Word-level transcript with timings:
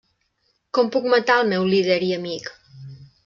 Com 0.77 0.87
puc 0.95 1.05
matar 1.11 1.35
el 1.43 1.51
meu 1.53 1.69
líder 1.73 1.99
i 2.09 2.11
amic? 2.17 2.51